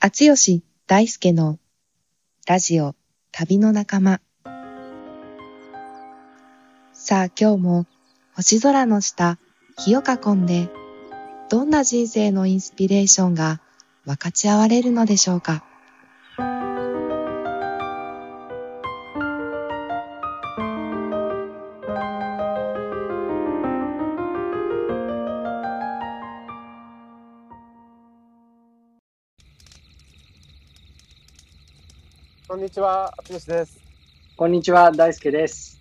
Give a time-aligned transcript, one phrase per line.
[0.00, 1.58] 厚吉大輔の
[2.46, 2.94] ラジオ
[3.32, 4.20] 旅の仲間。
[6.92, 7.86] さあ今日も
[8.36, 9.40] 星空の下、
[9.76, 10.68] 火を囲んで、
[11.50, 13.60] どんな人生のインスピレーションが
[14.04, 15.64] 分かち合われるのでしょうか。
[32.68, 33.78] にちは、あつよしです。
[34.36, 35.80] こんにちは、大輔です。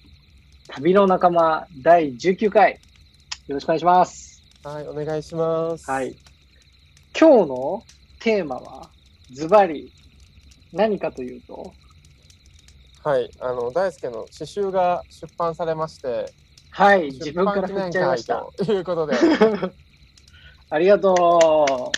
[0.70, 2.80] 旅の仲間第19回、
[3.48, 4.42] よろしくお願いします。
[4.64, 5.92] はい、お願いします。
[5.92, 6.16] はい。
[7.20, 7.84] 今日の
[8.20, 8.90] テーマは、
[9.34, 9.92] ズバリ、
[10.72, 11.74] 何かというと、
[13.04, 16.32] はい、あの大輔の詩集が出版されまして、
[16.70, 18.48] はい、自出分から振っちゃいま会した。
[18.56, 19.18] ということで、
[20.72, 21.14] ありがと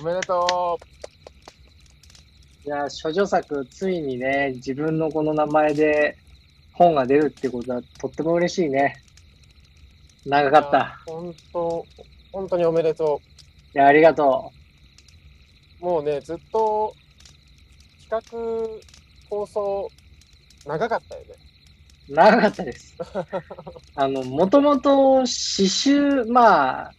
[0.01, 0.98] おめでとう。
[2.69, 6.15] いや、処女作、ついにね、自分のこの名前で
[6.73, 9.01] 本が出るってことはとっても嬉しいね。
[10.23, 10.51] 長う。
[10.51, 11.01] かった。
[11.07, 11.83] 本当、
[12.31, 13.23] 本当におめでと
[13.73, 14.51] いや、ありがと
[15.81, 15.83] う。
[15.83, 16.93] もうね、ずっと
[18.07, 19.89] 企画、構想、
[20.67, 21.27] 長かったよね。
[22.09, 22.13] う。
[22.13, 22.95] 長かったです。
[23.95, 26.93] あの、もともと詩集、まあ、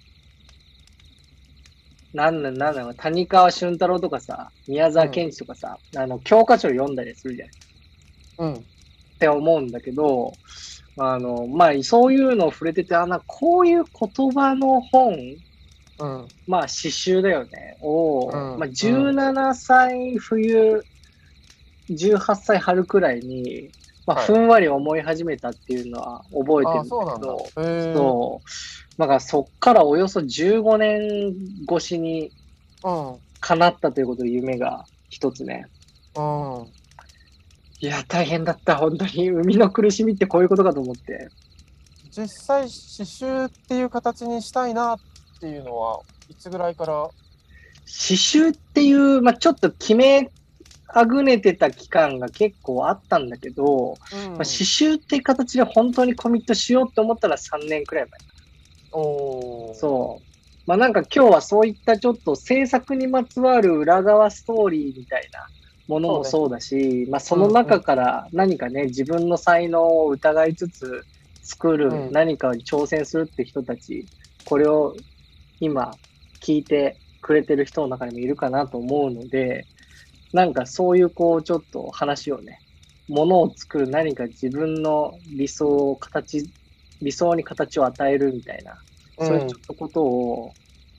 [2.12, 7.48] なんなん、なん谷川俊太郎とかさ、宮沢賢治とかさ、あの、教科書を読んだりするじゃん。
[7.48, 7.52] っ
[8.38, 8.66] うん。
[9.18, 10.38] て思うんだけど、
[10.96, 15.38] あの、まあ、そういうのを触れてて、あの、こういう言葉の本、
[15.98, 16.30] うん。
[16.46, 20.84] まあ、詩集だよね、を、うんまあ、17歳冬、
[21.90, 23.70] 18歳春くらいに、
[24.06, 27.52] まあ、はいふんわり思い始めたっていうのは覚えてるあ、んだだけど、。
[27.56, 27.94] へえ。
[27.94, 28.48] そう。
[29.00, 31.34] だからそっからおよそ15年
[31.68, 32.30] 越しに
[32.84, 33.16] うん。
[33.40, 35.66] 叶ったということで夢が一つね。
[36.14, 36.66] うん。
[37.80, 39.30] いや、大変だった、本当に。
[39.30, 41.28] 生みの苦しみってこういうことかと思って。
[42.10, 44.98] 実際、詩集っていう形にしたいなっ
[45.40, 46.92] ていうのは、いつぐらいから？
[46.92, 47.14] 刺
[47.86, 50.30] 繍っていう、まあ、ちょっと決め
[50.88, 58.29] あぐねてた期間が結構あったんだけど、うんまあ、刺繍っていう形で本当にコミットしようって思ったら3年くらい前。
[58.92, 59.74] おー。
[59.74, 60.26] そう。
[60.66, 65.46] まあなんか今日はそういったちょっと制作にまつわる裏側ストーリーみたいな
[65.88, 71.04] ものもそうだし、まあその中から何かね、自分の才能を疑いつつ
[71.42, 72.12] 作る、うん。
[72.12, 74.06] 何かに挑戦するって人たち、
[74.44, 74.94] これを
[75.58, 75.94] 今
[76.40, 79.66] 聞いてくれてる人の中にもいるかなと思うので、
[80.32, 82.60] なんかそういうこうちょっと話をね、
[83.08, 86.48] ものを作る何か自分の理想を形、
[87.02, 88.78] 理想に形を与えるみたいな、
[89.18, 90.52] そういうちょっとことを、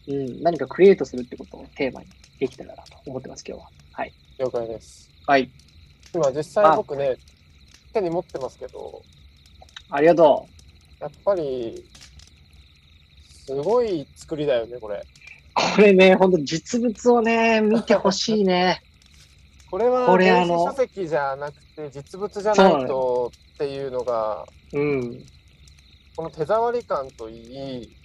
[0.07, 2.07] うん、何かクリエイトするってことをテーマに
[2.39, 3.69] できたらなと思ってます、今日は。
[3.93, 4.13] はい。
[4.39, 5.09] 了解です。
[5.27, 5.49] はい。
[6.13, 7.15] 今実際僕ね、
[7.93, 9.01] 手に持ってますけど、
[9.89, 10.47] ありがと
[10.99, 11.83] やっぱり、
[13.45, 14.97] すごい作りだよね、これ。
[14.97, 15.75] う。
[15.75, 18.81] これね、ほんと実物をね、見てほしいね。
[19.71, 25.23] これはあの書籍じゃなくて実物じゃないのとっていうのが、うん。
[26.15, 27.95] この手触り感といい、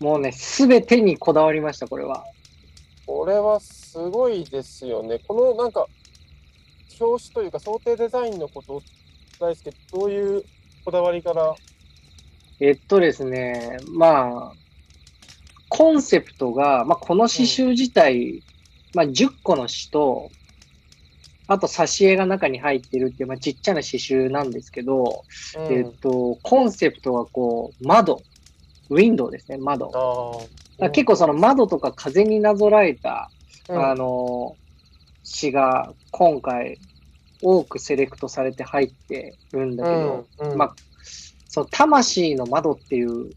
[0.00, 2.24] もうね、すべてにこだわりました、これは。
[3.06, 5.18] これはすごいですよね。
[5.26, 5.86] このなんか、
[7.00, 8.82] 表紙というか想定デザインのこと、
[9.40, 10.44] 大輔、どういう
[10.84, 11.54] こだわりから、
[12.60, 14.52] えっとですね、まあ、
[15.68, 18.42] コンセプトが、まあ、この詩集自体、
[18.94, 20.30] まあ、10個の詩と、
[21.48, 25.24] あと挿絵が中に入ってるっていう、まあ、ちっちゃな詩集なんですけど、
[25.56, 25.72] うん。
[25.72, 28.20] えっと、コンセプトはこう、窓、
[28.90, 29.86] ウィンドウですね、窓。
[29.86, 30.48] だかあー
[30.78, 33.30] ら結構その窓とか風になぞらえた、
[33.70, 33.82] うん。
[33.82, 34.56] あの、
[35.24, 36.78] 詩が今回
[37.40, 40.58] 多くセレクトされて入ってるんだけど、うんうん。
[40.58, 40.74] まあ、
[41.48, 43.30] その魂の窓っていう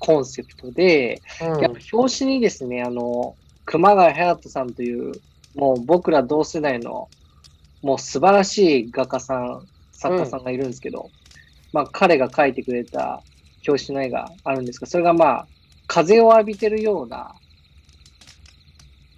[0.00, 1.60] コンセプトで、うん。
[1.60, 3.36] やっぱ表紙にですね、あの、
[3.66, 5.12] 熊谷隼人さんという、
[5.54, 7.08] もう僕ら同世代の、
[7.82, 11.10] もう素晴らしい画家さん、作家さんがいるんですけど、
[11.72, 13.22] まあ彼が描いてくれた
[13.66, 15.46] 表紙の絵があるんですが、それがまあ、
[15.86, 17.34] 風を浴びてるような、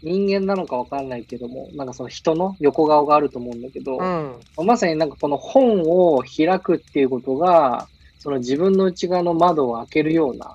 [0.02, 4.66] 人間なのかわかんないけども、なんかその人の横顔があると思うんだけど、うん。
[4.66, 7.88] まさになんかこの本を開くっていうことが、
[8.18, 10.54] その自分の内側の窓を開けるような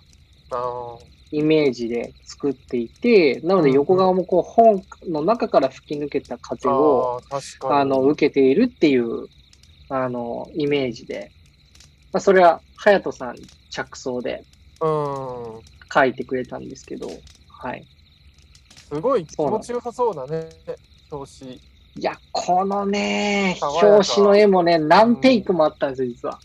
[1.33, 7.21] イメージで作っていて、なので横側もこう本の中から吹き抜けた風を、
[7.63, 9.25] あの、受けているっていう、
[9.89, 11.31] あの、イメージで、
[12.11, 13.35] まあ、それは、隼人さん
[13.71, 14.43] 着想で
[14.81, 17.09] うん書いてくれたんですけど、
[17.47, 17.83] はい。
[18.93, 20.49] すごい気持ちよさそうなね、
[21.09, 21.53] 表紙。
[21.95, 26.39] いや、このね、表紙の絵もね、何テイクもあったんですよ、実は。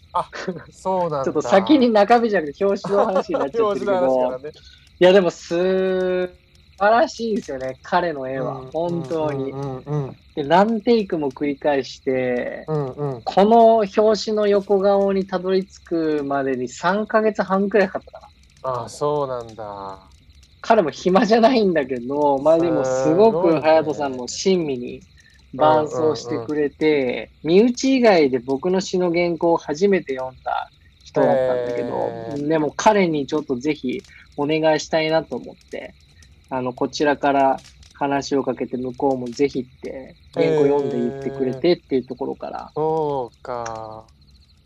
[0.70, 1.24] そうなんだ。
[1.24, 4.52] ちょっと先に中身じゃなくて表紙の話になっちゃってるけど、 ね。
[5.00, 6.30] いや、でも、す晴
[6.78, 8.60] らしいんですよね、彼の絵は。
[8.60, 9.56] うん本当にう。
[9.56, 13.22] んうんで、何テイクも繰り返して、うんうん。
[13.22, 18.80] この表紙の横顔にたどり着くまでに3ヶ月半くらいかかったかな。
[18.80, 19.98] ああ、そうなんだ。
[20.60, 25.00] 彼も暇じゃないんだけど、まあでもすごく隼人さんも親身に
[25.54, 30.70] 伴走してくれて、身内以外で僕の詩の原稿を初めて読んだ
[31.18, 34.02] 人だったんだけど、でも彼にちょっとぜひ
[34.36, 35.94] お願いしたいなと思って、
[36.50, 37.58] あの、こちらから
[37.94, 44.06] 話をかけて向こうもぜひって原稿読んで言ってくれてっていうところから、そうか。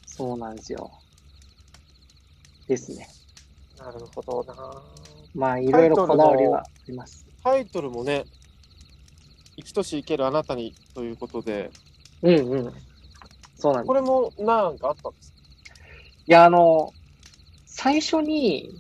[0.07, 0.91] そうなんですよ。
[2.69, 3.09] ですね。
[3.79, 4.83] なるほどな。
[5.35, 7.27] まあいろいろこだわりはあります。
[7.43, 8.25] タイトルもね、
[9.57, 11.71] 生きとし生けるあなたにということで、
[12.23, 12.73] うんうん。
[13.57, 15.32] そうなんですこれもなんかあったんですい
[16.33, 16.95] や、あの、
[17.67, 18.73] 最初に、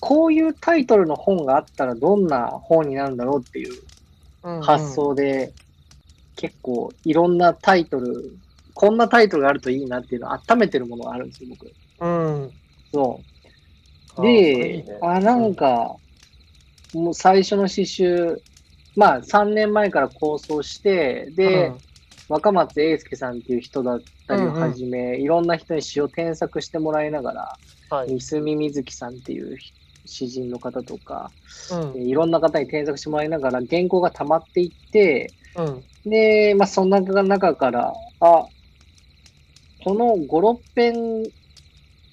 [0.00, 3.84] こういうタイトルの本があったらどんな本になるんだろうっていうか、
[4.60, 5.54] 発想で、
[6.36, 8.38] 結構いろんなタイトル、
[8.74, 11.72] こんなタイトルがあるといいなっていうのを温めてるものがあるんですよ、僕。
[12.00, 12.44] うん。
[12.44, 12.60] うん。
[12.92, 13.24] そ
[14.18, 14.22] う。
[14.22, 15.98] で、いねあ、なんか、
[16.92, 18.42] もう最初の詩集、
[18.94, 21.70] まあ3年前から構想して、で、
[22.32, 27.58] 若松英介さんっていう人だったりをはじめ、いろんな人に詩を添削してもらいながら、
[27.90, 28.20] うん、はい。
[28.20, 29.58] 三角瑞希さんっていう
[30.06, 31.30] 詩人の方とか、
[31.94, 32.08] うん。
[32.08, 36.10] いろんな方に添削してもらいながら原稿が溜まっていって、うん。
[36.10, 38.46] で、まあ、その中から、あ、
[39.84, 41.22] この5、6編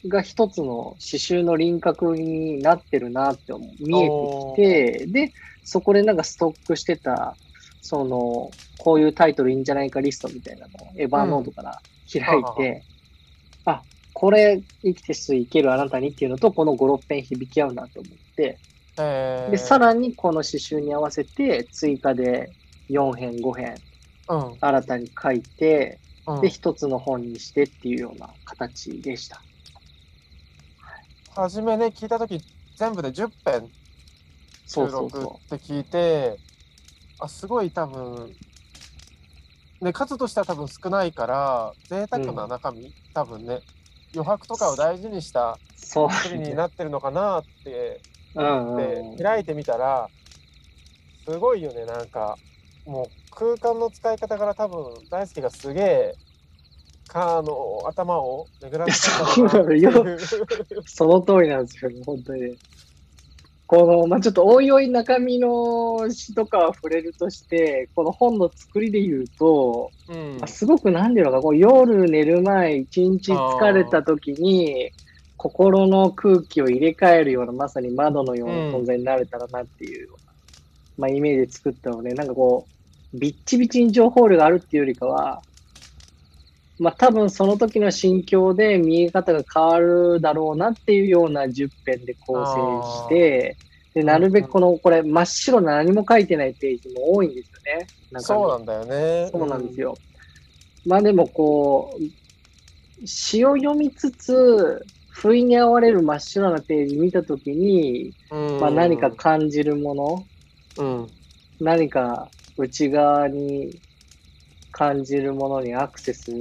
[0.09, 5.33] が一つの詩集の輪郭になってるなって見えてきて、で、
[5.63, 7.37] そこでなんかストックしてた、
[7.81, 11.81] その、こういうタイトルいいんじゃないかリストみたいなのをエヴァーノートから
[12.11, 12.83] 開いて、
[13.65, 13.83] あ、
[14.13, 18.57] これ生きてす生けるあなたにっていうのと、この5、6編響き合うなと思って、
[18.97, 22.51] えー、で、さらにこの詩集に合わせて追加で
[22.89, 23.75] 4編、5編
[24.29, 24.57] うん。
[24.59, 29.41] 新たに書いて、うん、で、一つの本にしてっていうような形でした。
[31.35, 32.41] 初めね、聞いたとき、
[32.75, 33.69] 全部で10編
[34.65, 36.37] そう収録そうそって聞いて、
[37.19, 38.33] あ、すごい多分、
[39.81, 43.61] ね、数としては多う少ないから、贅沢な中身、多分ね、
[44.13, 48.01] 余白とかを大事にした作りになってるのかなって。
[48.35, 49.17] うんでうん。
[49.17, 50.07] 開いてみたら、
[51.25, 52.35] すごいよね、なんか、
[52.85, 56.15] もう空間の使い方から多分、大輔がすげえ、
[57.07, 59.25] かあの頭を巡らせた
[60.85, 62.55] その通りなんですよね、本当に。
[63.69, 70.37] この、まあ、ちょっとおいおい中身の詩とかは触れるとして、この本の作りで言うと、うん。
[70.39, 74.91] まあすごくなんていうのか、こう夜寝る前、一日疲れた時に、
[75.37, 80.33] 心の空気を入れ替えるような、まさに窓のような存在になれたらなっていうような、
[80.97, 82.65] まあ、イメージで作ったので、なんかこ
[83.13, 85.43] う、ビッチビチに情報量があるっていうよりかは、
[86.79, 93.57] まあ多分その時の心境で見え方が変わるだろうなっていうような10編で構成して、
[93.93, 97.87] で、なるべくこの、これ真っ白な何も書いてないページも多いんですよね。
[98.21, 99.29] そうなんだよね。
[99.31, 99.97] そうなんですよ。
[100.85, 108.59] まあでもこう、詩を読みつつ、不意に合われる真っ白なページ見たときに、うん。
[108.61, 110.25] まあ何か感じるもの、
[110.77, 111.07] うん。
[111.59, 113.79] 何か内側に
[114.79, 116.31] 感じるものにアクセス、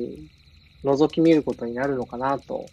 [0.84, 2.70] 覗き見ることになるのかなと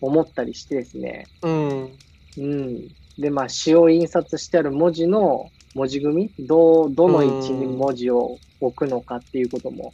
[0.00, 1.28] 思ったりしてですね。
[1.42, 1.90] うん。
[2.38, 2.88] うん。
[3.18, 9.92] で、まあ詩を印刷してある文字の文字組み、どう、どの位置に文字を置くのかっていうことも、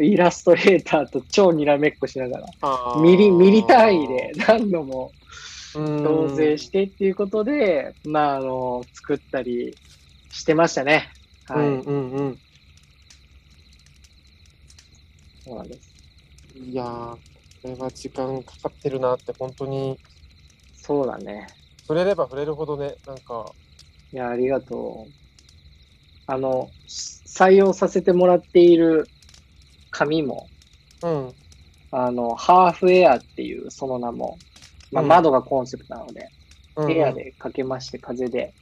[0.00, 2.46] イラストレーターと超にらめっこしながら、
[3.02, 5.14] ミリ、ミリ単位で何度も
[5.76, 9.74] うん同棲してっていうことで、まあ、あの、作ったり
[10.30, 11.10] してましたね。
[11.46, 11.58] はい。
[11.68, 12.38] うんうんうん。
[15.48, 15.96] そうなんです。
[16.70, 17.16] いやー、
[17.62, 19.98] これは時間かかってるなって、本当に、
[20.74, 21.58] そうだね。
[21.88, 23.56] 触れれば触れるほどね、なんか、
[24.12, 25.14] いや、ありがとう。
[26.26, 29.10] あの、採用させてもらっている
[29.90, 30.50] 紙も、
[31.00, 31.36] うん。
[31.90, 34.40] あの、ハーフエアっていうその名も、
[34.90, 36.30] まあ、うん窓がコンセプトなので、
[36.76, 37.12] うんエア。
[37.14, 38.54] でかけまして、風で、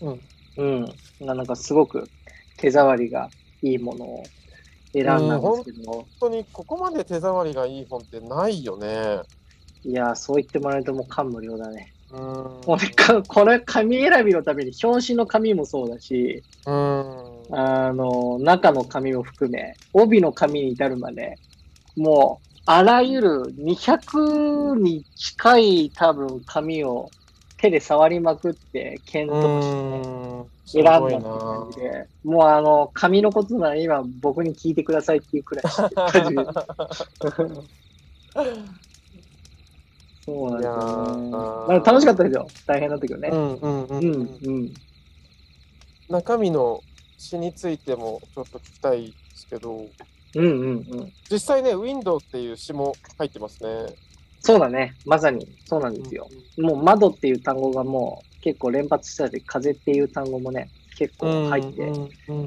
[0.00, 0.30] うん。
[0.56, 1.00] うん。
[1.20, 2.10] なんかすごく
[2.56, 3.32] 手触りが
[3.62, 4.32] いいものを
[4.92, 9.20] 選んだんですけど、本当にここまで手触りがいい本ってないよね。
[9.84, 11.94] いや、そう言ってもらえるともう感無量だね。
[12.10, 12.18] うん。
[12.18, 17.46] もうねかこれ、紙選びのために表紙の紙もそうだし、うん。
[17.52, 21.38] あの、中の紙を含め、帯の紙に至るまで、
[21.96, 27.10] もう、あらゆる200に近い多分紙を
[27.56, 35.64] 手で触りまくって検討して選んだって感じで、もうあの、紙のことなら今僕に聞いてくださいっていうくらい
[40.24, 41.30] そうなんですよね。
[41.30, 42.46] まあ、楽しかったですよ。
[42.66, 43.30] 大変だったけどね。
[43.32, 44.74] うんうんうん、うんうん
[46.10, 46.82] 中身の
[47.18, 49.86] 詩についてもちょっと聞きたいですけど、
[50.34, 53.94] うんうんうん、実際ね、ウィンドウっていう詩も入ってますね。
[54.40, 54.94] そうだね。
[55.06, 56.28] まさにそうなんですよ。
[56.56, 61.82] うんうん、もう窓っていう単語がもう結構連発したり、風っていう単語もね、結構入って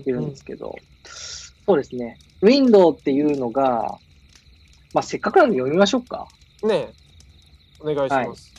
[0.06, 2.18] いるんですけど、そうですね。
[2.42, 3.98] ウィンドウっていうのが、
[4.94, 6.28] まあ、せっかくなんで読みましょうか。
[6.64, 6.90] ね
[7.80, 8.54] お願いします。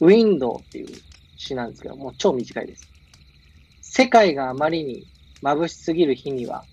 [0.00, 0.88] はい、ウィンドウっていう
[1.36, 2.88] 詩なんですけど、もう超短いです。
[3.80, 5.06] 世界があまりに
[5.42, 6.64] 眩しすぎる日には、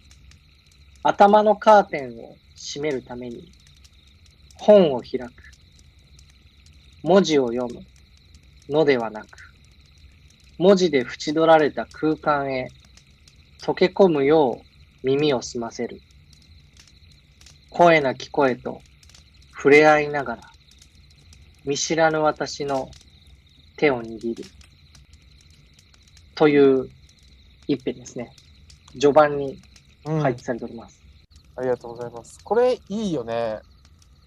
[1.04, 3.52] 頭のカーテンを閉めるために、
[4.58, 5.53] 本を開く。
[7.04, 7.82] 文字を読む
[8.70, 9.28] のではなく、
[10.58, 12.70] 文字で縁取られた空間へ
[13.62, 16.02] 溶け込むよう耳を澄ませる。
[17.70, 18.82] 声なき声と
[19.56, 20.44] 触れ合いながら、
[21.66, 22.90] 見知らぬ私の
[23.78, 24.44] 手を握る。
[26.36, 26.90] という
[27.68, 28.32] 一編ですね。
[28.94, 29.60] 序盤に
[30.04, 31.02] 配置されております、
[31.58, 32.40] うん、ありがとうございます。
[32.44, 33.60] これいいよね。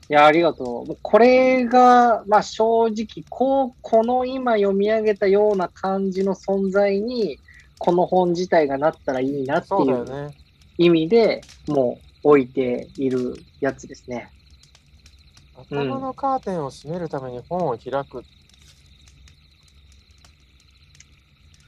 [0.09, 0.97] いや、ありがとう。
[1.03, 7.39] これが、まあ正直、こう、この今読み上げたような感じの存在に、
[7.79, 10.35] この本自体がなったらいいなっていう
[10.79, 14.31] 意味で、もう置いているやつですね。
[15.57, 18.23] 頭のカーテンを閉めるために本を開くっ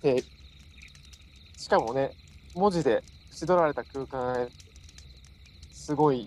[0.02, 0.22] て
[1.56, 2.12] しかもね、
[2.54, 3.02] 文字で
[3.32, 4.48] 縁取られた空間
[5.72, 6.26] すごい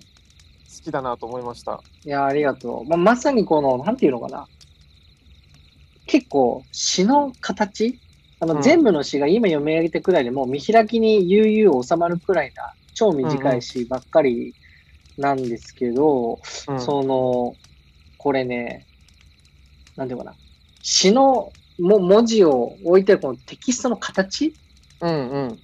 [0.77, 1.81] 好きだなと思いました。
[2.05, 2.85] いや、ありがとう。
[2.85, 4.47] まあ、まさにこの、なんていうのかな。
[6.05, 7.99] 結構、詩の形？
[8.39, 14.55] あの、うん、全部の詩が今読み上げてくらいでもう見開きに悠々収まるくらいな超短い詩ばっかり
[15.17, 17.55] なんですけど、うんうん、その、
[18.17, 18.87] これね、
[19.95, 20.33] なんていうかな。
[20.81, 24.53] 詩のも文字を置いてるこのテキストの形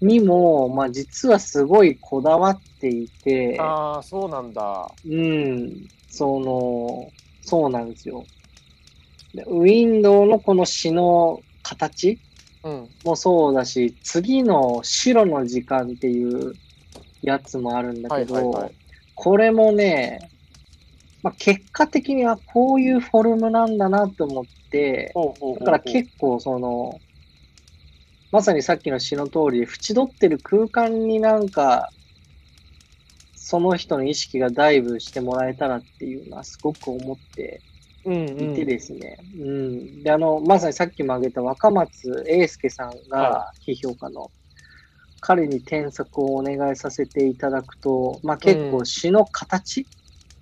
[0.01, 4.91] にも、まあ、実はすごいこだわっていて、ああ、そうなんだ。
[5.06, 7.10] うん、その、
[7.41, 8.25] そうなんですよ。
[9.46, 12.20] ウィンドウのこの詩の形
[13.03, 16.53] もそうだし、うん、次の白の時間っていう
[17.22, 18.75] やつもあるんだけど、はいはいはい、
[19.15, 20.32] これもね、
[21.24, 25.13] まあ、結果的にはこういうフォルムなんだなと思って、
[25.60, 27.00] だから結構その、
[28.31, 31.89] まさにさっきの詩の通り、縁取ってる空間になんか、
[33.36, 37.62] その人の意識がダイブしてもらえたらっていうのはすごく思って
[38.03, 38.10] い
[38.55, 39.17] てですね。
[39.36, 44.29] うん、うん、で、あの、まさにさっきも挙げた若松英介さんが批評家の、はい、
[45.22, 49.88] 彼に添削をお願いさせていただくと、まあ結構詩の形、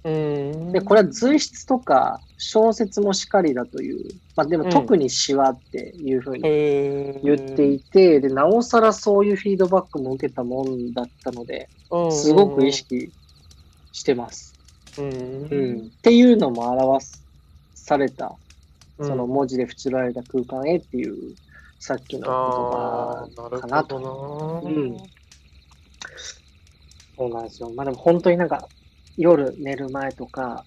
[0.04, 4.00] で、これは随筆とか小説もしかりだという、
[4.36, 11.70] まあでも特に詩はっていうふうに言っていて、で、なおさらそういうフィードバックも受けたもんだったので、
[12.12, 13.12] すごく意識
[13.94, 14.54] してます。
[14.98, 17.06] うん、っていうのも表
[17.74, 18.36] された、
[19.00, 21.16] その文字で縁られた空間へっていう、
[21.80, 24.62] さっきの言葉かなと。
[24.66, 24.98] うん。
[27.18, 27.72] そうなんですよ。
[27.76, 28.68] まあでも本当になんか、
[29.18, 30.66] 夜寝る前とか、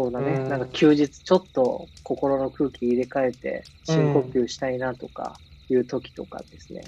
[0.00, 0.48] そうだね、ん。
[0.48, 5.38] なんか休日ちょっと心の空気入れ替えて深呼吸したいなとか
[5.68, 6.80] いう時とかですね。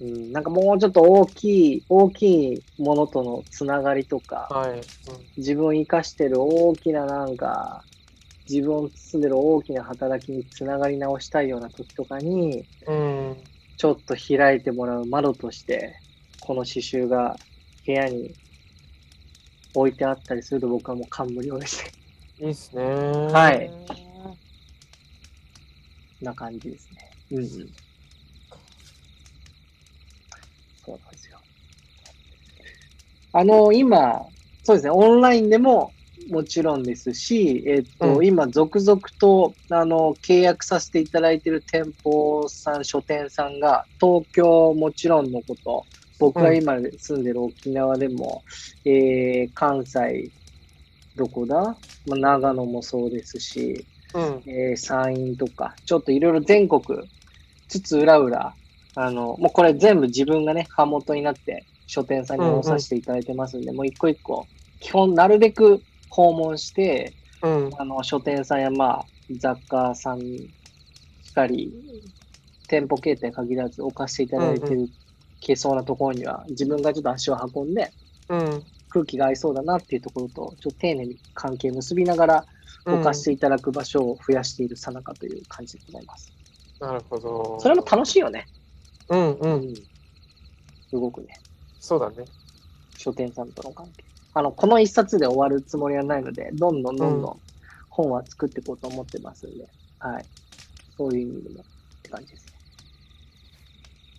[0.00, 4.70] うん、なんかもうちょっと大きい、大きいものとのつながりとか、はい。
[4.70, 4.82] うん、
[5.36, 7.84] 自分を生かしてる大きななんか、
[8.48, 13.36] 自分を包んでる大きな働きにつながり直したいような時とかに、うん、
[13.76, 15.98] ちょっと開いてもらう窓として、
[16.40, 17.36] この刺繍が
[17.84, 18.32] 部屋に
[19.74, 21.97] 置いてあったりすると僕はもう感無量ですね。
[22.40, 22.84] いいっすね。
[22.84, 23.70] はい。
[26.22, 27.10] な感じですね。
[27.32, 27.48] うん、うん。
[30.84, 31.38] そうなんですよ。
[33.32, 34.26] あの、今、
[34.64, 35.92] そうですね、オンラインでも
[36.30, 45.86] もちろんですし、えっ、と、うん、今、続々と、あの、契約させていただいている店舗さん、書店さんが、東京もちろんのこと、
[46.18, 48.42] 僕が今住んでる沖縄でも、
[48.84, 50.30] うん、えー、関西、
[51.18, 53.84] どこだ、まあ、長野もそうですし、
[54.14, 56.82] うん、えー、山陰とか、ちょっといろいろ全国、
[57.68, 58.54] つつ裏裏、
[58.94, 64.46] あの、もうこれ全部自分がね、版元になって書店さんに載させていただいてますんで、もう一個一個、
[64.80, 67.70] 基本なるべく訪問して、うん。
[67.78, 69.04] あの、書店さんやまあ、
[69.38, 70.48] 雑貨さんし
[71.34, 71.72] かり、
[72.68, 74.92] 店舗形態限らず置かせていただいてうんる、
[75.40, 77.92] けそうなところには、自分がちょっと足を運んで、
[78.28, 78.62] うん。
[78.88, 82.46] 空気が合いそうだなっていうところと、ちょっと丁寧に関係結びながら、
[82.86, 86.32] 置かせていただく場所を増やしているさなかという感じでございます。
[86.80, 87.58] なるほど。
[87.60, 88.46] それも楽しいよね。
[89.08, 89.72] うんうん。
[89.72, 89.74] ん。
[90.88, 91.28] すごくね、
[91.80, 92.24] そうだね。
[92.96, 94.04] 書店さんとの関係。
[94.34, 97.40] あの、この一冊で終わるつもりはないので、どんどんどんどん
[97.88, 99.66] 本は作っていこうと思ってますんで、
[99.98, 100.24] はい。
[100.96, 101.64] そういう意味でもっ
[102.02, 102.52] て感じですね。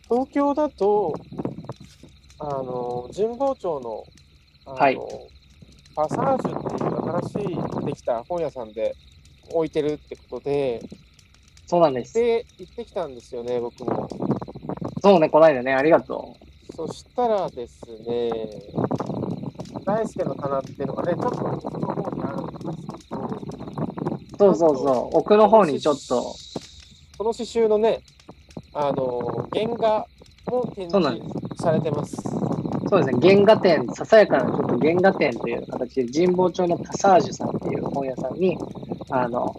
[0.09, 1.13] 東京だと、
[2.39, 4.05] あの、神保町の、
[4.69, 4.97] あの、はい
[5.99, 8.95] パサージュっていう新しいできた本屋さんで
[9.51, 10.81] 置いてるってことで、
[11.67, 12.13] そうなんです。
[12.13, 14.07] で、行ってきたんですよね、僕も。
[15.03, 16.37] そうね、この間ね、ありがと
[16.73, 18.31] そしたらですね、
[19.83, 23.17] 大輔の棚っていうのがね、ちょっと奥の方にあるんですけ
[24.37, 24.55] ど、う。
[24.55, 25.17] そうそうそう。
[25.17, 26.21] 奥の方にちょっと、
[27.17, 28.01] この刺繍のね、
[28.73, 30.07] あの、原画
[30.47, 31.21] も展示
[31.61, 32.38] されてます。
[32.89, 38.57] そうですね、原画展、ささやかなちょっと原画展という形で、神保町のパサージュさんっていう本屋さんに、
[39.11, 39.55] あの、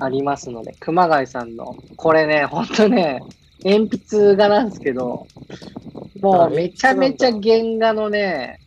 [0.00, 3.20] ありますので、熊谷さんの、これね、ほんとね、
[3.64, 5.26] 鉛筆画なんですけど、
[6.20, 7.40] もあうめちゃめちゃ原
[7.78, 8.58] 画のね、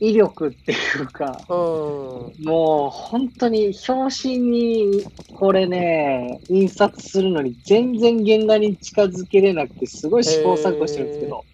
[0.00, 2.44] 威力っていうか、うん。
[2.44, 5.04] もう本当に表紙に
[5.38, 11.44] これね、印刷するのに全然原画に近づけれなくて、すごい試行錯誤してるんですけど、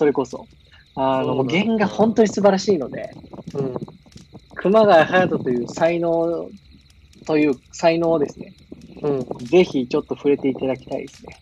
[0.00, 0.48] それこそ。
[0.94, 3.10] あの、もうそうなんだ原画本当に素晴らしいので、
[3.54, 3.74] うん。
[4.54, 6.50] 熊谷隼人という才能
[7.26, 8.54] という才能をですね、
[9.02, 9.46] うん。
[9.46, 11.36] ぜひちょっと触れていただきたいですね。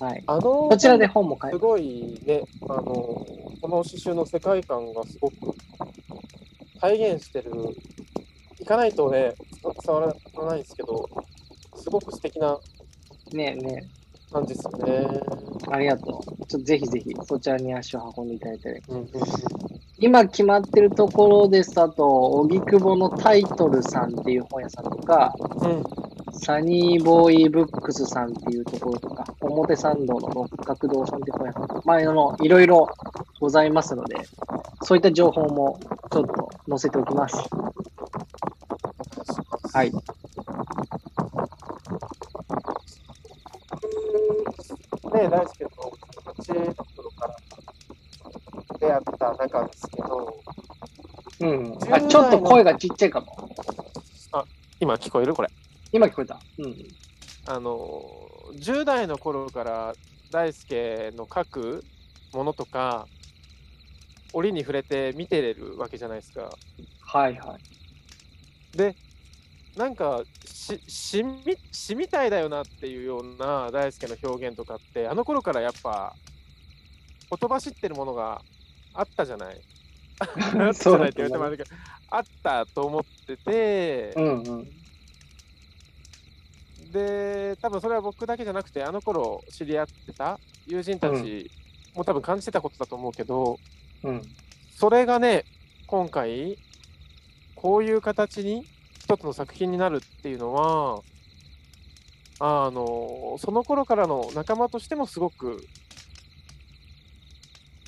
[0.00, 0.24] はい。
[0.26, 1.62] あの、こちらで本も買えます。
[1.62, 3.24] すごいね、あの、こ
[3.62, 5.54] の刺繍の世界観がすごく
[6.80, 7.52] 体現してる。
[8.58, 9.34] 行かないとね、
[9.86, 11.08] 伝わらないんですけど、
[11.76, 12.58] すごく素敵な
[13.30, 13.86] ねえね
[14.32, 15.06] 感じですよね。
[15.68, 16.37] え、ありがとう。
[16.48, 18.96] ちょっとぜひぜひそちらに足を運んでいただいて、う
[19.98, 21.74] 今決まってるところです。
[21.74, 22.06] と、あと、
[22.40, 25.84] 荻窪のタイトルさんっていう本屋さんとか、うん。
[26.40, 32.88] サニーボーイブックスさんっていうところとか、表参道の六角堂さんっていう本屋さんとか、まあ、あの、いろいろ
[33.40, 34.16] ございますので、
[34.82, 35.80] そういった情報も
[36.12, 37.36] ちょっと載せておきます。
[39.74, 39.92] はい。
[45.12, 45.68] ね、大好きな
[46.54, 47.36] 友達の頃から
[48.78, 50.40] 出会った仲ですけど、
[51.40, 51.72] うん。
[51.72, 53.48] 10あ、ちょっと声がちっちゃいかも。
[54.80, 55.48] 今聞こえるこれ。
[55.92, 56.38] 今聞こえた。
[56.58, 56.74] うん。
[57.46, 58.02] あの、
[58.54, 59.92] 10代の頃から
[60.30, 61.84] 大輔の書く
[62.32, 63.06] ものとか、
[64.32, 66.50] 折に触れて見てれるわけじゃないですか。
[67.00, 67.58] はいは
[68.74, 68.76] い。
[68.76, 68.94] で、
[69.76, 76.14] なんかし詩み詩みたいだよなっていうような大輔の表現とかって、あの頃からやっぱ、
[77.30, 78.42] 言葉知ってるものが
[78.94, 79.60] あったじゃない。
[80.20, 81.76] あったじゃないって言われてもあれだけど、
[82.10, 84.68] あったと思ってて、うんうん。
[86.92, 91.50] で、多分それは僕だけじゃなくて、あの頃知り合ってた友人たち
[91.94, 93.58] も多分感じてたことだと思うけど、
[94.02, 94.22] うん。
[94.76, 95.44] それがね、
[95.86, 96.58] 今回、
[97.54, 98.66] こういう形に
[98.98, 101.02] 一つの作品になるっていうのは、
[102.40, 105.64] あの、その頃からの仲間としてもすごく、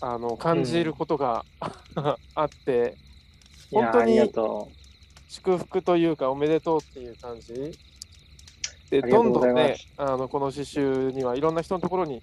[0.01, 1.45] あの、感じることが、
[2.35, 2.97] あって、
[3.71, 4.19] 本当に
[5.29, 7.79] 祝福というか、おめでとうっていう感じ。
[8.91, 12.21] で、どどんねうんございます、あの、この刺繍にはいろんな人のところに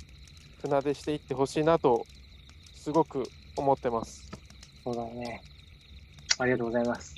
[0.61, 2.05] 船出していってほしいなと、
[2.75, 3.23] すごく
[3.55, 4.29] 思ってます。
[4.85, 4.91] う。
[4.91, 5.41] そうだね。
[6.39, 7.15] ありがとうございます。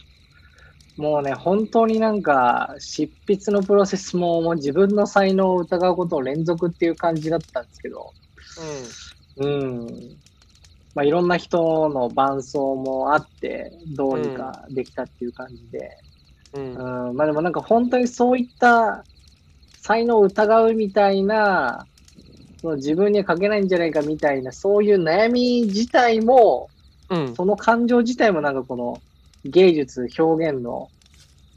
[0.97, 8.13] もうね、本当になんか、執筆のプロセスももう自分の才能を疑うことを連続っていう感じだったんですけど、
[9.37, 9.87] うん。
[10.95, 15.97] まあ、いろんな人の伴奏もあって、どうにかできたっていう感じで、
[16.53, 16.75] うん。
[16.75, 17.09] うん。
[17.09, 19.05] うん、まあでもなんか本当にそういった
[19.75, 21.87] 才能を疑うみたいな、
[22.61, 26.69] その自分には書けないんじゃないかみたいな、そういう悩み自体も、
[27.09, 27.35] うん。
[27.35, 29.01] その感情自体もなんかこの
[29.45, 30.91] 芸術、表現の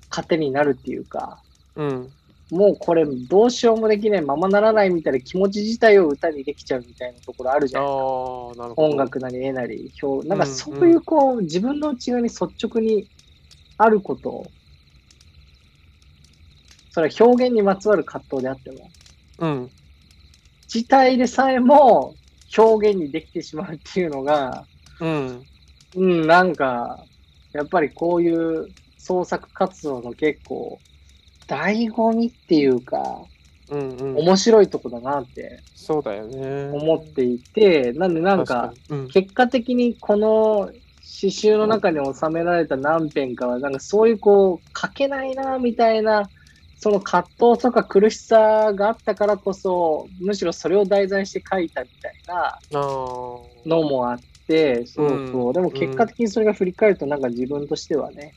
[0.08, 1.42] 糧になるっていうか、
[1.74, 2.12] うん。
[2.52, 8.72] もうこれどうしようもできないままならないみたいな気持ち自体を歌にできちゃうみたいなところあるじゃないですか。
[8.76, 13.06] 音楽なり絵なり表、なんかうんそういうこう、自分の内側に率直に
[13.78, 14.46] あることを、
[16.90, 18.90] それは表現にまつわる葛藤であっても、
[19.38, 19.70] うん。
[20.72, 22.16] 自体でさえも
[22.58, 24.66] 表現にできてしまうっていうのが、
[25.00, 25.42] うん。
[25.96, 27.02] うん、なんか、
[27.54, 30.78] やっぱりこういう創作活動の結構、
[31.52, 33.22] 醍醐味っていうか、
[33.70, 34.16] うんうん。
[34.16, 36.70] 面白いとこだなってそうだよね。
[36.72, 38.72] 思っていて、なんでなんか、
[39.12, 40.70] 結果的にこの
[41.02, 46.30] 詩集の中に収められた何編かは、なんかそういうこう、書けないな、みたいな、
[46.78, 55.46] その葛藤とか苦しさがあったからこそ、むしろそれを題材にして書いたみたいなのもあって、そうそう。
[55.46, 58.34] うんでも結果的にそれが振り返ると、なんか自分としてはね、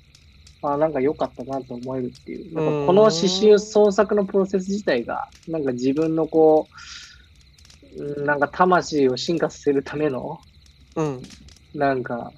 [0.62, 2.54] あなんか良かったなと思えるっていう。
[2.54, 10.40] なんかこの詩集創作のプロセス自体が、なんか自分のこう、うんなんか魂を進化させるための、
[10.96, 11.22] うん。
[11.74, 12.32] なんか、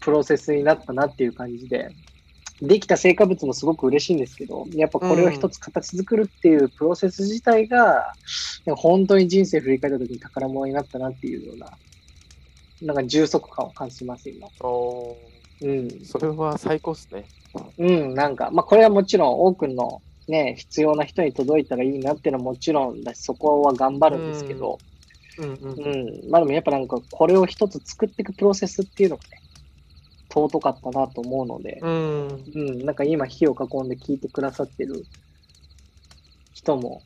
[0.00, 1.90] プロセスになったなっていう感じで、
[2.60, 8.12] できた成果物もすごく嬉しいんですけど、やっぱこれを一つ形作るっていうプロセス自体が、
[8.66, 11.70] なんか本当に人生振り返った時に宝物になったなっていうような、
[12.82, 14.48] なんか充足感を感じます、今。
[14.60, 16.04] おーうん。
[16.04, 17.24] それは最高っすね。
[17.78, 24.78] うん、なんか、まあこれはもちろん多くのね、必要な人に届いたらいいなっていうのはもちろんだし、そこは頑張るんですけど、
[25.38, 25.70] うんうん。
[25.70, 26.30] うん。
[26.30, 29.40] まあでもやっぱなんかこれを一つ作っていくプロセスっていうのがね、
[30.30, 32.44] 尊かったなと思うので、うん。
[32.54, 35.04] うん、なんか今火を囲んで聞いてくださってる
[36.52, 37.02] 人も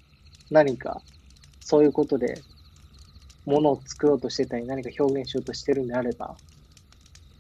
[0.51, 1.03] 何か
[1.61, 2.43] そういうことで
[3.45, 6.37] 物を作ろうとしてたり何か表現しようとしてるんであれば、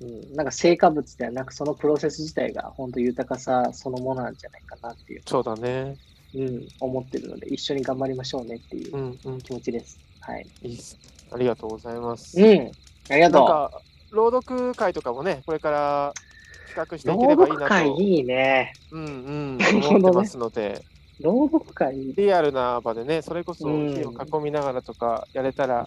[0.03, 5.97] うん、なんか成果物ではなくそのプロセス自体が本当豊かさそのものなんじゃないかなっていう、そうだね。
[6.35, 9.38] うん、思ってるので一緒に頑張りましょうねっていううんうん。
[9.43, 9.99] 気持ちです。
[10.21, 10.47] はい。
[10.62, 10.99] いいっす。
[11.31, 12.41] ありがとうございます。
[12.41, 12.73] うん。
[13.11, 16.15] ありがとなんか、朗読会とかもね、これから
[16.69, 17.05] 企画しう。
[17.05, 17.61] ていけ朗ればいいなと。
[17.61, 18.73] 読会いいね。
[18.91, 19.59] うんうん。
[19.88, 20.83] 思ってますので、
[21.21, 22.15] 朗読会。
[22.17, 25.87] リアルな場でね、それこそうん火を囲みながらとかやれたら。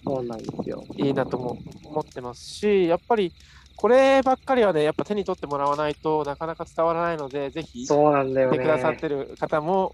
[0.96, 3.32] いいなとも思ってますし、やっぱり
[3.76, 8.58] こればっかりはね、やっぱ手に取ってもらわないとなかなか伝わらないので、ぜひそうなんだよね。
[8.58, 9.92] くださってる方も、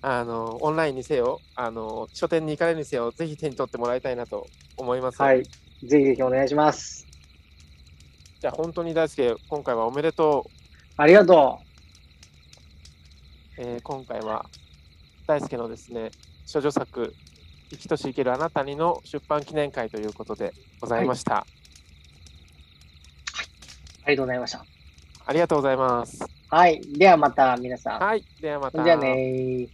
[0.00, 5.20] あのオンラインにせよあの、書店に行かれるにせよ、ぜひ手に取ってもらいたいなと思います。
[5.20, 5.42] はい。
[5.42, 5.50] ぜ
[5.82, 7.06] ひぜひお願いします。
[8.40, 10.50] じゃあ本当に大輔、今回はおめでとう。
[10.96, 11.58] ありがと
[13.58, 14.46] えー今回は
[15.26, 16.12] 大輔のですね、
[16.52, 17.12] 処女作、
[17.70, 21.34] 生きとし生けるあなたにの出版記念会ということでございました。
[21.34, 21.36] う。
[21.38, 21.57] あ
[24.08, 24.64] りがとうございました。
[25.26, 26.24] ありがとうございます。
[26.48, 26.80] はい。
[26.98, 28.00] ではまた皆さん。
[28.00, 28.82] はい、ではまた。
[28.82, 29.68] じゃあねー。